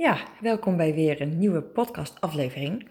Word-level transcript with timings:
Ja, 0.00 0.18
welkom 0.40 0.76
bij 0.76 0.94
weer 0.94 1.20
een 1.20 1.38
nieuwe 1.38 1.62
podcast-aflevering. 1.62 2.88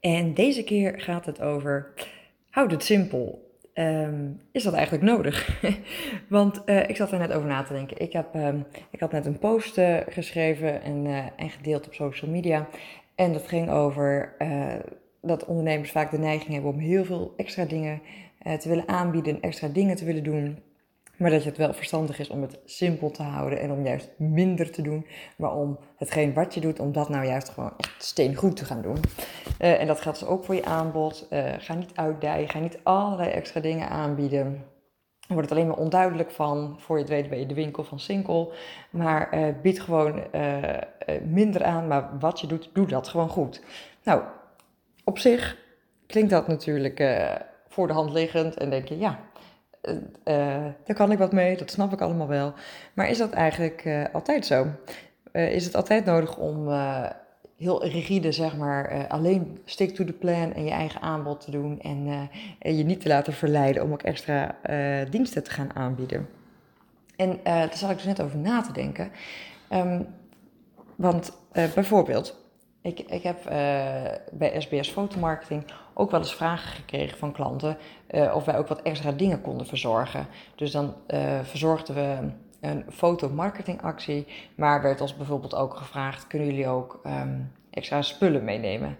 En 0.00 0.34
deze 0.34 0.64
keer 0.64 1.00
gaat 1.00 1.26
het 1.26 1.40
over: 1.40 1.92
houd 2.50 2.70
het 2.70 2.84
simpel. 2.84 3.56
Ehm, 3.72 4.30
is 4.50 4.62
dat 4.62 4.72
eigenlijk 4.72 5.04
nodig? 5.04 5.60
Want 6.28 6.62
uh, 6.66 6.88
ik 6.88 6.96
zat 6.96 7.12
er 7.12 7.18
net 7.18 7.32
over 7.32 7.48
na 7.48 7.62
te 7.62 7.72
denken. 7.72 8.00
Ik, 8.00 8.12
heb, 8.12 8.34
um, 8.34 8.66
ik 8.90 9.00
had 9.00 9.12
net 9.12 9.26
een 9.26 9.38
post 9.38 9.78
uh, 9.78 9.96
geschreven 10.08 10.82
en, 10.82 11.04
uh, 11.04 11.18
en, 11.36 11.50
gedeeld 11.50 11.86
op 11.86 11.94
social 11.94 12.30
media. 12.30 12.68
En 13.14 13.32
dat 13.32 13.48
ging 13.48 13.70
over 13.70 14.36
dat 15.20 15.44
ondernemers 15.44 15.90
vaak 15.90 16.10
de 16.10 16.18
neiging 16.18 16.52
hebben 16.52 16.72
om 16.72 16.78
heel 16.78 17.04
veel 17.04 17.34
extra 17.36 17.64
dingen 17.64 18.02
te 18.58 18.68
willen 18.68 18.88
aanbieden, 18.88 19.40
extra 19.40 19.68
dingen 19.68 19.96
te 19.96 20.04
willen 20.04 20.24
doen. 20.24 20.58
Maar 21.22 21.30
dat 21.30 21.44
het 21.44 21.56
wel 21.56 21.72
verstandig 21.72 22.18
is 22.18 22.28
om 22.28 22.42
het 22.42 22.58
simpel 22.64 23.10
te 23.10 23.22
houden 23.22 23.60
en 23.60 23.72
om 23.72 23.84
juist 23.84 24.10
minder 24.16 24.70
te 24.70 24.82
doen. 24.82 25.06
Maar 25.36 25.54
om 25.54 25.78
hetgeen 25.96 26.34
wat 26.34 26.54
je 26.54 26.60
doet, 26.60 26.80
om 26.80 26.92
dat 26.92 27.08
nou 27.08 27.26
juist 27.26 27.48
gewoon 27.48 27.72
echt 27.76 28.02
steengoed 28.02 28.56
te 28.56 28.64
gaan 28.64 28.82
doen. 28.82 28.96
Uh, 29.60 29.80
en 29.80 29.86
dat 29.86 30.00
geldt 30.00 30.18
dus 30.18 30.28
ook 30.28 30.44
voor 30.44 30.54
je 30.54 30.64
aanbod. 30.64 31.26
Uh, 31.30 31.52
ga 31.58 31.74
niet 31.74 31.90
uitdijen, 31.94 32.48
ga 32.48 32.58
niet 32.58 32.78
allerlei 32.82 33.30
extra 33.30 33.60
dingen 33.60 33.88
aanbieden. 33.88 34.64
Wordt 35.28 35.48
het 35.48 35.58
alleen 35.58 35.68
maar 35.68 35.78
onduidelijk 35.78 36.30
van. 36.30 36.76
Voor 36.78 36.96
je 36.96 37.02
het 37.02 37.12
weet 37.12 37.28
ben 37.28 37.38
je 37.38 37.46
de 37.46 37.54
winkel 37.54 37.84
van 37.84 38.00
Sinkel. 38.00 38.52
Maar 38.90 39.34
uh, 39.34 39.48
bied 39.62 39.80
gewoon 39.80 40.22
minder 41.24 41.64
aan. 41.64 41.86
Maar 41.86 42.18
wat 42.18 42.40
je 42.40 42.46
doet, 42.46 42.70
doe 42.72 42.86
dat 42.86 43.08
gewoon 43.08 43.28
goed. 43.28 43.62
Nou, 44.04 44.22
op 45.04 45.18
zich 45.18 45.58
klinkt 46.06 46.30
dat 46.30 46.46
natuurlijk 46.46 47.02
voor 47.68 47.86
de 47.86 47.92
hand 47.92 48.12
liggend. 48.12 48.56
En 48.56 48.70
denk 48.70 48.88
je, 48.88 48.98
ja, 48.98 49.18
uh, 49.82 49.94
daar 50.84 50.96
kan 50.96 51.12
ik 51.12 51.18
wat 51.18 51.32
mee, 51.32 51.56
dat 51.56 51.70
snap 51.70 51.92
ik 51.92 52.00
allemaal 52.00 52.28
wel. 52.28 52.52
Maar 52.92 53.08
is 53.08 53.18
dat 53.18 53.32
eigenlijk 53.32 53.84
uh, 53.84 54.04
altijd 54.12 54.46
zo? 54.46 54.66
Is 55.32 55.64
het 55.64 55.74
altijd 55.74 56.04
nodig 56.04 56.36
om 56.36 56.68
heel 57.56 57.84
rigide, 57.86 58.32
zeg 58.32 58.56
maar, 58.56 59.06
alleen 59.08 59.58
stick 59.64 59.94
to 59.94 60.04
the 60.04 60.12
plan 60.12 60.52
en 60.52 60.64
je 60.64 60.70
eigen 60.70 61.00
aanbod 61.00 61.40
te 61.40 61.50
doen 61.50 61.80
en, 61.80 62.28
je 62.76 62.84
niet 62.84 63.00
te 63.00 63.08
laten 63.08 63.32
verleiden 63.32 63.82
om 63.82 63.92
ook 63.92 64.02
extra 64.02 64.56
diensten 65.10 65.44
te 65.44 65.50
gaan 65.50 65.74
aanbieden? 65.74 66.28
En 67.16 67.40
daar 67.42 67.76
zat 67.76 67.90
ik 67.90 67.96
dus 67.96 68.04
net 68.04 68.22
over 68.22 68.38
na 68.38 68.60
te 68.60 68.72
denken. 68.72 69.10
Um, 69.70 70.06
want 70.96 71.32
bijvoorbeeld, 71.52 72.41
ik, 72.82 72.98
ik 73.00 73.22
heb 73.22 73.38
uh, 73.38 73.52
bij 74.32 74.54
SBS 74.60 74.90
Fotomarketing 74.90 75.64
ook 75.94 76.10
wel 76.10 76.20
eens 76.20 76.34
vragen 76.34 76.70
gekregen 76.70 77.18
van 77.18 77.32
klanten 77.32 77.76
uh, 78.10 78.34
of 78.34 78.44
wij 78.44 78.58
ook 78.58 78.68
wat 78.68 78.82
extra 78.82 79.12
dingen 79.12 79.40
konden 79.40 79.66
verzorgen. 79.66 80.26
Dus 80.54 80.70
dan 80.70 80.94
uh, 81.08 81.40
verzorgden 81.42 81.94
we 81.94 82.30
een 82.60 82.84
fotomarketingactie, 82.90 84.26
maar 84.54 84.82
werd 84.82 85.00
ons 85.00 85.16
bijvoorbeeld 85.16 85.54
ook 85.54 85.76
gevraagd: 85.76 86.26
kunnen 86.26 86.48
jullie 86.48 86.68
ook 86.68 87.00
um, 87.06 87.52
extra 87.70 88.02
spullen 88.02 88.44
meenemen? 88.44 88.96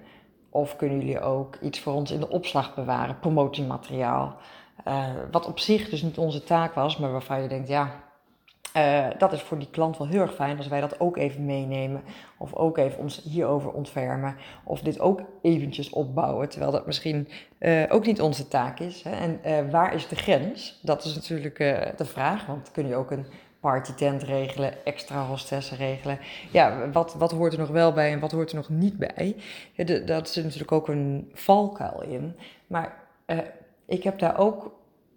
Of 0.51 0.77
kunnen 0.77 0.99
jullie 0.99 1.21
ook 1.21 1.57
iets 1.57 1.81
voor 1.81 1.93
ons 1.93 2.11
in 2.11 2.21
de 2.21 2.29
opslag 2.29 2.75
bewaren, 2.75 3.19
promotiemateriaal? 3.19 4.37
wat 5.31 5.47
op 5.47 5.59
zich 5.59 5.89
dus 5.89 6.03
niet 6.03 6.19
onze 6.19 6.45
taak 6.45 6.75
was, 6.75 6.97
maar 6.97 7.13
waarvan 7.13 7.43
je 7.43 7.49
denkt: 7.49 7.69
ja, 7.69 7.91
uh, 8.77 9.07
dat 9.19 9.33
is 9.33 9.43
voor 9.43 9.59
die 9.59 9.71
klant 9.71 9.99
wel 9.99 10.07
heel 10.07 10.21
erg 10.21 10.35
fijn 10.35 10.57
als 10.57 10.69
wij 10.69 10.81
dat 10.81 11.01
ook 11.01 11.17
even 11.17 11.45
meenemen. 11.45 12.03
Of 12.39 12.55
ook 12.55 12.79
even 12.79 12.99
ons 12.99 13.23
hierover 13.23 13.71
ontfermen. 13.71 14.37
Of 14.65 14.81
dit 14.81 15.01
ook 15.01 15.21
eventjes 15.43 15.91
opbouwen. 15.91 16.49
Terwijl 16.49 16.73
dat 16.73 16.87
misschien 16.87 17.29
uh, 17.59 17.83
ook 17.89 18.07
niet 18.07 18.21
onze 18.21 18.49
taak 18.49 18.79
is. 18.79 19.03
Hè. 19.03 19.11
En 19.11 19.41
uh, 19.47 19.71
waar 19.71 19.95
is 19.95 20.09
de 20.09 20.17
grens? 20.17 20.79
Dat 20.83 21.05
is 21.05 21.15
natuurlijk 21.15 21.57
de 21.97 22.05
vraag. 22.05 22.47
Want 22.47 22.71
kun 22.71 22.87
je 22.87 22.97
ook 22.97 23.11
een 23.11 23.27
partytent 23.61 24.23
regelen, 24.23 24.85
extra 24.85 25.27
hostessen 25.27 25.77
regelen. 25.77 26.19
Ja, 26.51 26.91
wat, 26.91 27.15
wat 27.15 27.33
hoort 27.33 27.53
er 27.53 27.59
nog 27.59 27.69
wel 27.69 27.93
bij 27.93 28.13
en 28.13 28.21
wat 28.21 28.33
hoort 28.33 28.51
er 28.51 28.57
nog 28.57 28.69
niet 28.69 28.99
bij? 28.99 29.37
Dat 30.05 30.29
zit 30.29 30.45
natuurlijk 30.45 30.73
ook 30.73 30.89
een 30.89 31.31
valkuil 31.33 32.03
in. 32.03 32.37
Maar 32.67 32.97
ik 33.87 34.03
heb 34.03 34.19
daar 34.19 34.39
ook 34.39 34.73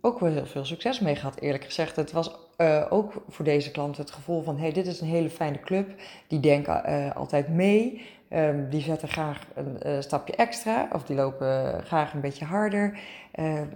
ook 0.05 0.19
wel 0.19 0.31
heel 0.31 0.45
veel 0.45 0.65
succes 0.65 0.99
mee 0.99 1.15
gehad, 1.15 1.39
eerlijk 1.39 1.63
gezegd. 1.63 1.95
Het 1.95 2.11
was 2.11 2.35
uh, 2.57 2.85
ook 2.89 3.13
voor 3.29 3.45
deze 3.45 3.71
klant 3.71 3.97
het 3.97 4.11
gevoel 4.11 4.43
van: 4.43 4.57
hey, 4.57 4.71
dit 4.71 4.87
is 4.87 5.01
een 5.01 5.07
hele 5.07 5.29
fijne 5.29 5.59
club. 5.59 5.89
Die 6.27 6.39
denken 6.39 6.81
uh, 6.89 7.15
altijd 7.15 7.47
mee. 7.47 8.01
Um, 8.29 8.69
die 8.69 8.81
zetten 8.81 9.07
graag 9.07 9.41
een 9.53 9.79
uh, 9.85 10.01
stapje 10.01 10.35
extra, 10.35 10.87
of 10.91 11.03
die 11.03 11.15
lopen 11.15 11.81
graag 11.85 12.13
een 12.13 12.21
beetje 12.21 12.45
harder. 12.45 12.99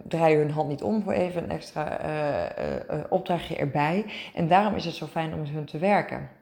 draaien 0.07 0.39
hun 0.39 0.51
hand 0.51 0.69
niet 0.69 0.83
om 0.83 1.03
voor 1.03 1.13
even 1.13 1.43
een 1.43 1.49
extra 1.49 1.99
opdrachtje 3.09 3.55
erbij. 3.55 4.05
En 4.33 4.47
daarom 4.47 4.75
is 4.75 4.85
het 4.85 4.95
zo 4.95 5.05
fijn 5.05 5.33
om 5.33 5.39
met 5.39 5.49
hun 5.49 5.65
te 5.65 5.77
werken. 5.77 6.38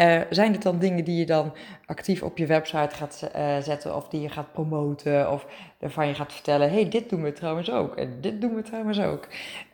Uh, 0.00 0.20
zijn 0.30 0.52
het 0.52 0.62
dan 0.62 0.78
dingen 0.78 1.04
die 1.04 1.18
je 1.18 1.26
dan 1.26 1.52
actief 1.86 2.22
op 2.22 2.38
je 2.38 2.46
website 2.46 2.94
gaat 2.94 3.30
uh, 3.36 3.58
zetten 3.58 3.96
of 3.96 4.08
die 4.08 4.20
je 4.20 4.28
gaat 4.28 4.52
promoten 4.52 5.32
of 5.32 5.46
waarvan 5.78 6.06
je 6.06 6.14
gaat 6.14 6.32
vertellen, 6.32 6.70
hey, 6.70 6.88
dit 6.88 7.10
doen 7.10 7.22
we 7.22 7.32
trouwens 7.32 7.70
ook 7.70 7.96
en 7.96 8.20
dit 8.20 8.40
doen 8.40 8.54
we 8.54 8.62
trouwens 8.62 9.00
ook? 9.00 9.28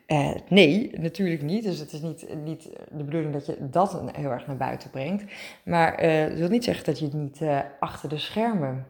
Uh, 0.07 0.29
nee, 0.49 0.91
natuurlijk 0.99 1.41
niet. 1.41 1.63
Dus 1.63 1.79
het 1.79 1.93
is 1.93 2.01
niet, 2.01 2.35
niet 2.43 2.69
de 2.91 3.03
bedoeling 3.03 3.33
dat 3.33 3.45
je 3.45 3.69
dat 3.69 4.01
heel 4.11 4.31
erg 4.31 4.47
naar 4.47 4.57
buiten 4.57 4.89
brengt. 4.89 5.23
Maar 5.63 5.97
dat 6.29 6.37
wil 6.37 6.49
niet 6.49 6.63
zeggen 6.63 6.85
dat 6.85 6.99
je 6.99 7.05
het 7.05 7.13
niet 7.13 7.41
achter 7.79 8.09
de 8.09 8.17
schermen 8.17 8.85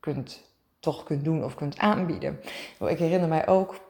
kunt, 0.00 0.52
toch 0.80 1.02
kunt 1.02 1.24
doen 1.24 1.44
of 1.44 1.54
kunt 1.54 1.78
aanbieden. 1.78 2.40
Ik 2.86 2.98
herinner 2.98 3.28
mij 3.28 3.46
ook 3.46 3.80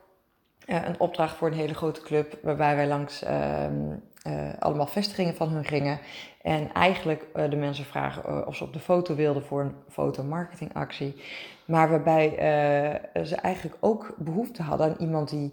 een 0.66 1.00
opdracht 1.00 1.36
voor 1.36 1.48
een 1.48 1.54
hele 1.54 1.74
grote 1.74 2.00
club 2.00 2.38
waarbij 2.42 2.76
wij 2.76 2.88
langs 2.88 3.22
ehm, 3.22 3.96
uh, 4.28 4.48
allemaal 4.58 4.86
vestigingen 4.86 5.34
van 5.34 5.48
hun 5.48 5.64
gingen. 5.64 5.98
En 6.42 6.72
eigenlijk 6.72 7.26
uh, 7.36 7.50
de 7.50 7.56
mensen 7.56 7.84
vragen 7.84 8.22
uh, 8.28 8.46
of 8.46 8.56
ze 8.56 8.64
op 8.64 8.72
de 8.72 8.78
foto 8.78 9.14
wilden 9.14 9.42
voor 9.42 9.60
een 9.60 9.74
fotomarketingactie. 9.88 11.22
Maar 11.64 11.90
waarbij 11.90 12.30
ze 13.24 13.36
eigenlijk 13.36 13.76
ook 13.80 14.14
behoefte 14.16 14.62
hadden 14.62 14.86
aan 14.86 14.96
iemand 14.98 15.28
die 15.28 15.52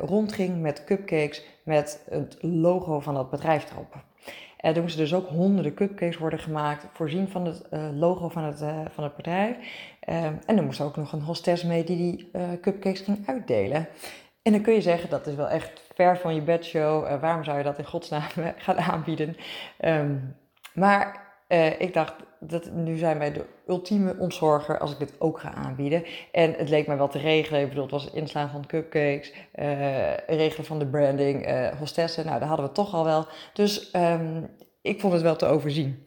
rondging 0.00 0.60
met 0.60 0.84
cupcakes 0.84 1.44
met 1.62 2.02
het 2.10 2.36
logo 2.40 3.00
van 3.00 3.14
dat 3.14 3.30
bedrijf 3.30 3.70
erop. 3.70 3.94
En 4.56 4.80
moesten 4.80 5.00
dus 5.00 5.14
ook 5.14 5.28
honderden 5.28 5.74
cupcakes 5.74 6.18
worden 6.18 6.38
gemaakt, 6.38 6.86
voorzien 6.92 7.28
van 7.28 7.46
het 7.46 7.62
logo 7.94 8.28
van 8.28 8.44
het, 8.44 8.58
van 8.90 9.04
het 9.04 9.16
bedrijf. 9.16 9.56
en 10.00 10.40
er 10.56 10.64
moest 10.64 10.80
ook 10.80 10.96
nog 10.96 11.12
een 11.12 11.22
hostess 11.22 11.62
mee 11.62 11.84
die 11.84 11.96
die 11.96 12.30
cupcakes 12.60 13.00
ging 13.00 13.18
uitdelen. 13.26 13.88
En 14.46 14.52
dan 14.52 14.60
kun 14.60 14.74
je 14.74 14.80
zeggen, 14.80 15.10
dat 15.10 15.26
is 15.26 15.34
wel 15.34 15.48
echt 15.48 15.85
ver 15.96 16.18
van 16.18 16.34
je 16.34 16.42
bedshow. 16.42 17.04
Uh, 17.04 17.20
waarom 17.20 17.44
zou 17.44 17.58
je 17.58 17.64
dat 17.64 17.78
in 17.78 17.84
godsnaam 17.84 18.22
gaan 18.56 18.78
aanbieden? 18.78 19.36
Um, 19.80 20.36
maar 20.74 21.34
uh, 21.48 21.80
ik 21.80 21.94
dacht, 21.94 22.14
dat, 22.40 22.70
nu 22.72 22.96
zijn 22.96 23.18
wij 23.18 23.32
de 23.32 23.44
ultieme 23.66 24.16
ontzorger 24.18 24.78
als 24.78 24.92
ik 24.92 24.98
dit 24.98 25.14
ook 25.18 25.40
ga 25.40 25.54
aanbieden. 25.54 26.04
En 26.32 26.52
het 26.52 26.68
leek 26.68 26.86
mij 26.86 26.96
wel 26.96 27.08
te 27.08 27.18
regelen. 27.18 27.60
Ik 27.60 27.68
bedoel, 27.68 27.82
het 27.82 27.92
was 27.92 28.04
het 28.04 28.12
inslaan 28.12 28.50
van 28.50 28.66
cupcakes, 28.66 29.32
uh, 29.54 30.16
regelen 30.16 30.66
van 30.66 30.78
de 30.78 30.86
branding, 30.86 31.46
hostessen. 31.78 32.26
Nou, 32.26 32.38
dat 32.38 32.48
hadden 32.48 32.66
we 32.66 32.72
toch 32.72 32.94
al 32.94 33.04
wel. 33.04 33.26
Dus 33.52 33.94
um, 33.94 34.50
ik 34.82 35.00
vond 35.00 35.12
het 35.12 35.22
wel 35.22 35.36
te 35.36 35.46
overzien. 35.46 36.04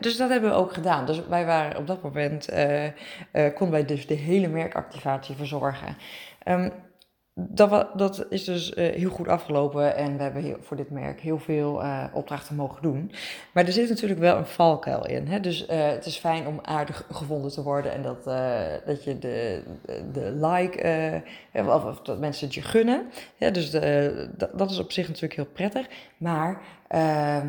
Dus 0.00 0.16
dat 0.16 0.30
hebben 0.30 0.50
we 0.50 0.56
ook 0.56 0.72
gedaan. 0.72 1.06
Dus 1.06 1.26
wij 1.26 1.46
waren 1.46 1.78
op 1.78 1.86
dat 1.86 2.02
moment, 2.02 2.48
konden 3.32 3.70
wij 3.70 3.84
dus 3.84 4.06
de 4.06 4.14
hele 4.14 4.48
merkactivatie 4.48 5.36
verzorgen. 5.36 5.96
Um, 6.48 6.72
dat, 7.38 7.98
dat 7.98 8.26
is 8.30 8.44
dus 8.44 8.70
uh, 8.70 8.94
heel 8.94 9.10
goed 9.10 9.28
afgelopen 9.28 9.96
en 9.96 10.16
we 10.16 10.22
hebben 10.22 10.42
heel, 10.42 10.56
voor 10.60 10.76
dit 10.76 10.90
merk 10.90 11.20
heel 11.20 11.38
veel 11.38 11.82
uh, 11.82 12.04
opdrachten 12.12 12.56
mogen 12.56 12.82
doen. 12.82 13.12
Maar 13.52 13.64
er 13.64 13.72
zit 13.72 13.88
natuurlijk 13.88 14.20
wel 14.20 14.36
een 14.36 14.46
valkuil 14.46 15.06
in. 15.06 15.26
Hè? 15.26 15.40
Dus 15.40 15.62
uh, 15.62 15.88
het 15.88 16.06
is 16.06 16.16
fijn 16.16 16.46
om 16.46 16.58
aardig 16.62 17.06
gevonden 17.10 17.50
te 17.50 17.62
worden 17.62 17.92
en 17.92 18.02
dat, 18.02 18.24
dat 18.86 19.04
je 19.04 19.18
de, 19.18 19.62
de 20.12 20.32
like, 20.32 21.22
of, 21.52 21.84
of, 21.84 22.00
dat 22.00 22.18
mensen 22.18 22.46
het 22.46 22.54
je 22.54 22.62
gunnen. 22.62 23.06
Ja, 23.36 23.50
dus 23.50 23.70
de, 23.70 24.28
dat, 24.36 24.58
dat, 24.58 24.70
is 24.70 24.78
op 24.78 24.92
zich 24.92 25.06
natuurlijk 25.06 25.34
heel 25.34 25.52
prettig. 25.52 25.86
Maar 26.16 26.60
ehm, 26.88 27.48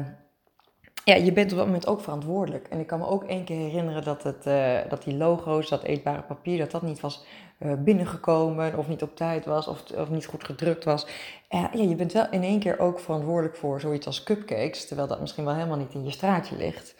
ja, 1.07 1.15
je 1.15 1.31
bent 1.31 1.51
op 1.51 1.57
dat 1.57 1.65
moment 1.65 1.87
ook 1.87 2.01
verantwoordelijk. 2.01 2.67
En 2.67 2.79
ik 2.79 2.87
kan 2.87 2.99
me 2.99 3.07
ook 3.07 3.23
één 3.23 3.43
keer 3.43 3.57
herinneren 3.57 4.03
dat, 4.03 4.23
het, 4.23 4.43
dat 4.89 5.03
die 5.03 5.15
logo's, 5.15 5.69
dat 5.69 5.83
eetbare 5.83 6.21
papier, 6.21 6.57
dat 6.57 6.71
dat 6.71 6.81
niet 6.81 6.99
was 6.99 7.25
uh, 7.59 7.73
binnengekomen 7.73 8.77
of 8.77 8.87
niet 8.87 9.01
op 9.01 9.15
tijd 9.15 9.45
was 9.45 9.67
of, 9.67 9.83
of 9.91 10.09
niet 10.09 10.25
goed 10.25 10.43
gedrukt 10.43 10.83
was. 10.83 11.07
Uh, 11.49 11.65
ja, 11.73 11.83
je 11.83 11.95
bent 11.95 12.13
wel 12.13 12.29
in 12.31 12.43
één 12.43 12.59
keer 12.59 12.79
ook 12.79 12.99
verantwoordelijk 12.99 13.55
voor 13.55 13.79
zoiets 13.79 14.05
als 14.05 14.23
cupcakes, 14.23 14.87
terwijl 14.87 15.07
dat 15.07 15.19
misschien 15.19 15.45
wel 15.45 15.53
helemaal 15.53 15.77
niet 15.77 15.93
in 15.93 16.03
je 16.03 16.11
straatje 16.11 16.57
ligt. 16.57 16.95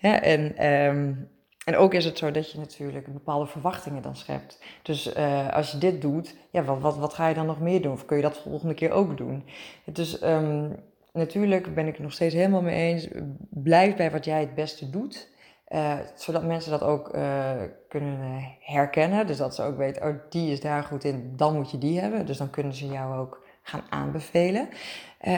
En, 0.00 0.66
um, 0.66 1.28
en 1.64 1.76
ook 1.76 1.94
is 1.94 2.04
het 2.04 2.18
zo 2.18 2.30
dat 2.30 2.50
je 2.50 2.58
natuurlijk 2.58 3.12
bepaalde 3.12 3.46
verwachtingen 3.46 4.02
dan 4.02 4.16
schept. 4.16 4.58
Dus 4.82 5.14
als 5.50 5.70
je 5.70 5.78
dit 5.78 6.02
doet, 6.02 6.34
ja, 6.50 6.64
wat, 6.64 6.80
wat, 6.80 6.96
wat 6.96 7.14
ga 7.14 7.28
je 7.28 7.34
dan 7.34 7.46
nog 7.46 7.60
meer 7.60 7.82
doen? 7.82 7.92
Of 7.92 8.04
kun 8.04 8.16
je 8.16 8.22
dat 8.22 8.34
de 8.34 8.40
volgende 8.40 8.74
keer 8.74 8.90
ook 8.90 9.16
doen? 9.16 9.44
Dus 9.84 10.22
um, 10.22 10.76
natuurlijk 11.16 11.74
ben 11.74 11.86
ik 11.86 11.92
het 11.92 12.02
nog 12.02 12.12
steeds 12.12 12.34
helemaal 12.34 12.62
mee 12.62 12.92
eens. 12.92 13.08
Blijf 13.50 13.96
bij 13.96 14.10
wat 14.10 14.24
jij 14.24 14.40
het 14.40 14.54
beste 14.54 14.90
doet. 14.90 15.34
Uh, 15.68 15.98
zodat 16.14 16.44
mensen 16.44 16.70
dat 16.70 16.82
ook 16.82 17.14
uh, 17.14 17.50
kunnen 17.88 18.18
herkennen. 18.60 19.26
Dus 19.26 19.36
dat 19.36 19.54
ze 19.54 19.62
ook 19.62 19.76
weten, 19.76 20.02
oh, 20.02 20.14
die 20.28 20.52
is 20.52 20.60
daar 20.60 20.82
goed 20.82 21.04
in, 21.04 21.32
dan 21.36 21.54
moet 21.54 21.70
je 21.70 21.78
die 21.78 22.00
hebben. 22.00 22.26
Dus 22.26 22.36
dan 22.36 22.50
kunnen 22.50 22.74
ze 22.74 22.86
jou 22.86 23.18
ook 23.18 23.44
gaan 23.62 23.82
aanbevelen. 23.88 24.68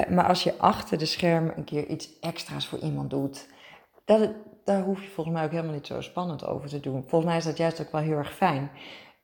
Maar 0.08 0.26
als 0.26 0.42
je 0.42 0.58
achter 0.58 0.98
de 0.98 1.04
schermen 1.04 1.56
een 1.56 1.64
keer 1.64 1.86
iets 1.86 2.18
extra's 2.20 2.66
voor 2.66 2.78
iemand 2.78 3.10
doet, 3.10 3.48
dat, 4.04 4.30
daar 4.64 4.82
hoef 4.82 5.02
je 5.02 5.08
volgens 5.08 5.36
mij 5.36 5.44
ook 5.44 5.50
helemaal 5.50 5.72
niet 5.72 5.86
zo 5.86 6.00
spannend 6.00 6.46
over 6.46 6.68
te 6.68 6.80
doen. 6.80 7.04
Volgens 7.06 7.30
mij 7.30 7.36
is 7.36 7.44
dat 7.44 7.56
juist 7.56 7.80
ook 7.80 7.92
wel 7.92 8.00
heel 8.00 8.16
erg 8.16 8.34
fijn. 8.34 8.70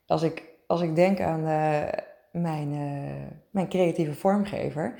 Als 0.07 0.23
ik, 0.23 0.43
als 0.67 0.81
ik 0.81 0.97
denk 0.97 1.21
aan 1.21 1.43
mijn, 2.33 2.69
mijn 3.51 3.69
creatieve 3.69 4.15
vormgever, 4.15 4.99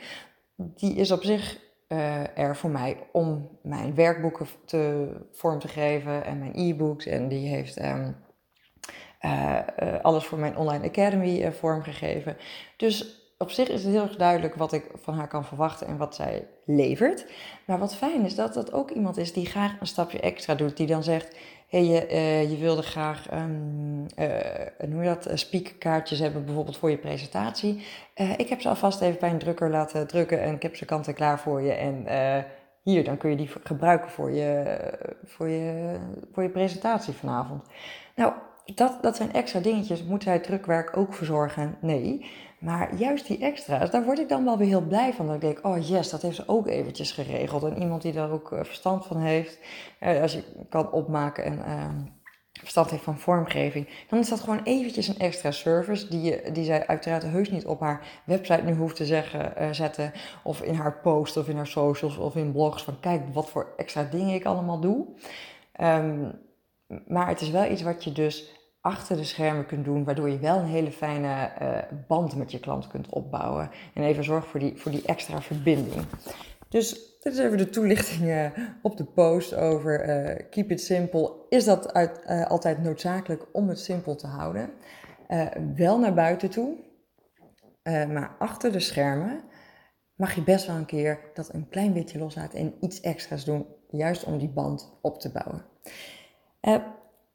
die 0.57 0.95
is 0.95 1.11
op 1.11 1.23
zich 1.23 1.59
uh, 1.89 2.39
er 2.39 2.57
voor 2.57 2.71
mij 2.71 2.97
om 3.13 3.59
mijn 3.63 3.95
werkboeken 3.95 4.47
te, 4.65 5.09
vorm 5.33 5.59
te 5.59 5.69
geven 5.69 6.25
en 6.25 6.39
mijn 6.39 6.53
e-books. 6.55 7.07
En 7.07 7.29
die 7.29 7.49
heeft 7.49 7.83
um, 7.83 8.17
alles 10.03 10.25
voor 10.25 10.39
mijn 10.39 10.57
online 10.57 10.89
academy 10.89 11.53
vormgegeven. 11.53 12.37
Dus 12.77 13.23
op 13.39 13.51
zich 13.51 13.69
is 13.69 13.85
het 13.85 13.93
heel 13.93 14.03
erg 14.03 14.17
duidelijk 14.17 14.55
wat 14.55 14.73
ik 14.73 14.91
van 14.95 15.15
haar 15.15 15.29
kan 15.29 15.45
verwachten 15.45 15.87
en 15.87 15.97
wat 15.97 16.15
zij 16.15 16.47
levert. 16.65 17.27
Maar 17.67 17.79
wat 17.79 17.97
fijn 17.97 18.25
is 18.25 18.35
dat 18.35 18.55
dat 18.55 18.73
ook 18.73 18.91
iemand 18.91 19.17
is 19.17 19.33
die 19.33 19.47
graag 19.47 19.81
een 19.81 19.87
stapje 19.87 20.21
extra 20.21 20.55
doet. 20.55 20.77
Die 20.77 20.87
dan 20.87 21.03
zegt, 21.03 21.37
hey, 21.69 21.85
je, 21.85 22.07
uh, 22.11 22.51
je 22.51 22.57
wilde 22.57 22.83
graag 22.83 23.33
um, 23.33 24.07
uh, 24.19 24.93
hoe 24.93 25.05
dat, 25.05 25.29
speakerkaartjes 25.35 26.19
hebben 26.19 26.45
bijvoorbeeld 26.45 26.77
voor 26.77 26.91
je 26.91 26.99
presentatie. 26.99 27.87
Ik 28.37 28.49
heb 28.49 28.61
ze 28.61 28.69
alvast 28.69 29.01
even 29.01 29.21
bij 29.21 29.31
een 29.31 29.39
drukker 29.39 29.71
laten 29.71 30.07
drukken 30.07 30.41
en 30.43 30.55
ik 30.55 30.63
heb 30.63 30.77
ze 30.77 30.85
kant 30.85 31.07
en 31.09 31.15
klaar 31.15 31.39
voor 31.39 31.63
je. 31.63 31.73
En 31.73 32.07
hier, 32.83 33.05
dan 33.05 33.17
kun 33.17 33.31
je 33.31 33.37
die 33.37 33.51
gebruiken 33.63 34.11
voor 34.11 34.31
je, 34.31 34.79
voor 35.25 35.49
je, 35.49 35.97
voor 36.33 36.43
je 36.43 36.49
presentatie 36.49 37.15
vanavond. 37.15 37.67
Nou, 38.15 38.33
dat, 38.75 38.99
dat 39.03 39.17
zijn 39.17 39.33
extra 39.33 39.61
dingetjes. 39.61 40.05
Moet 40.05 40.23
zij 40.23 40.39
drukwerk 40.39 40.97
ook 40.97 41.15
verzorgen? 41.15 41.77
Nee. 41.81 42.31
Maar 42.59 42.95
juist 42.95 43.27
die 43.27 43.39
extra's, 43.39 43.91
daar 43.91 44.05
word 44.05 44.19
ik 44.19 44.29
dan 44.29 44.45
wel 44.45 44.59
weer 44.59 44.69
heel 44.69 44.87
blij 44.87 45.13
van. 45.13 45.27
Dat 45.27 45.35
ik 45.35 45.41
denk, 45.41 45.59
oh 45.63 45.89
yes, 45.89 46.11
dat 46.11 46.23
heeft 46.23 46.37
ze 46.37 46.49
ook 46.49 46.67
eventjes 46.67 47.13
geregeld. 47.13 47.63
En 47.63 47.81
iemand 47.83 48.03
die 48.03 48.13
daar 48.13 48.31
ook 48.31 48.53
eh, 48.53 48.65
verstand 48.65 49.07
van 49.07 49.17
heeft. 49.17 49.59
Eh, 49.99 50.23
als 50.23 50.33
je 50.33 50.43
kan 50.69 50.93
opmaken 50.93 51.45
en 51.45 51.59
uh, 51.59 51.89
verstand 52.61 52.91
heeft 52.91 53.03
van 53.03 53.19
vormgeving. 53.19 53.89
Dan 54.09 54.19
is 54.19 54.29
dat 54.29 54.41
gewoon 54.41 54.63
eventjes 54.63 55.09
een 55.09 55.19
extra 55.19 55.51
service. 55.51 56.09
Die, 56.09 56.23
je, 56.23 56.51
die 56.53 56.65
zij 56.65 56.87
uiteraard 56.87 57.23
heus 57.23 57.51
niet 57.51 57.67
op 57.67 57.81
haar 57.81 58.23
website 58.25 58.63
nu 58.63 58.75
hoeft 58.75 58.97
te 58.97 59.07
zeggen, 59.07 59.53
uh, 59.61 59.69
zetten. 59.73 60.13
Of 60.43 60.63
in 60.63 60.75
haar 60.75 61.01
post 61.01 61.37
of 61.37 61.49
in 61.49 61.57
haar 61.57 61.67
socials 61.67 62.17
of 62.17 62.37
in 62.37 62.53
blogs. 62.53 62.83
Van 62.83 63.01
kijk 63.01 63.23
wat 63.33 63.51
voor 63.51 63.73
extra 63.77 64.03
dingen 64.03 64.35
ik 64.35 64.45
allemaal 64.45 64.81
doe. 64.81 65.07
Um, 65.81 66.43
maar 67.07 67.29
het 67.29 67.41
is 67.41 67.51
wel 67.51 67.71
iets 67.71 67.83
wat 67.83 68.05
je 68.05 68.13
dus 68.13 68.53
achter 68.81 69.17
de 69.17 69.25
schermen 69.25 69.67
kunt 69.67 69.85
doen, 69.85 70.05
waardoor 70.05 70.31
je 70.31 70.39
wel 70.39 70.59
een 70.59 70.67
hele 70.67 70.93
fijne 70.93 71.53
uh, 71.63 71.79
band 72.09 72.37
met 72.37 72.51
je 72.51 72.61
klant 72.61 72.87
kunt 72.87 73.09
opbouwen. 73.09 73.71
En 73.95 74.03
even 74.03 74.25
zorg 74.25 74.47
voor 74.47 74.61
die, 74.61 74.77
voor 74.77 74.91
die 74.91 75.03
extra 75.07 75.43
verbinding. 75.43 76.05
Dus 76.69 76.91
dit 77.21 77.33
is 77.33 77.39
even 77.39 77.59
de 77.59 77.71
toelichting 77.71 78.23
uh, 78.23 78.47
op 78.83 78.97
de 78.97 79.05
post 79.05 79.55
over 79.55 80.09
uh, 80.09 80.47
keep 80.51 80.71
it 80.71 80.81
simple. 80.81 81.33
Is 81.49 81.65
dat 81.65 81.93
uit, 81.93 82.27
altijd 82.49 82.83
noodzakelijk 82.83 83.47
om 83.53 83.69
het 83.69 83.79
simpel 83.79 84.17
te 84.17 84.27
houden? 84.27 84.71
wel 85.77 85.99
naar 85.99 86.15
buiten 86.15 86.51
toe, 86.51 86.77
maar 87.85 88.37
achter 88.39 88.73
de 88.73 88.81
schermen 88.81 89.41
mag 90.15 90.35
je 90.35 90.43
best 90.43 90.67
wel 90.67 90.77
een 90.77 90.87
keer 90.87 91.31
dat 91.35 91.55
een 91.55 91.69
klein 91.69 91.93
beetje 91.93 92.19
loslaten 92.19 92.59
en 92.59 92.75
iets 92.81 93.01
extra's 93.01 93.45
doen, 93.45 93.67
juist 93.91 94.25
om 94.25 94.39
die 94.39 94.49
band 94.49 94.99
op 95.03 95.21
te 95.21 95.33
bouwen. 95.33 95.65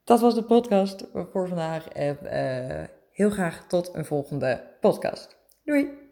Dat 0.04 0.20
was 0.20 0.36
de 0.36 0.44
podcast 0.44 1.06
voor 1.14 1.48
vandaag 1.48 1.88
en 1.88 2.18
uh, 2.24 2.84
heel 3.12 3.30
graag 3.30 3.68
tot 3.68 3.90
een 3.94 4.06
volgende 4.06 4.78
podcast. 4.80 5.38
Doei! 5.64 6.09